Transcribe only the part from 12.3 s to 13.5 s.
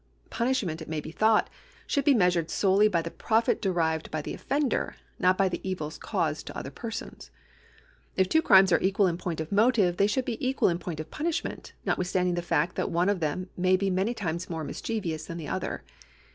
the fact that one of them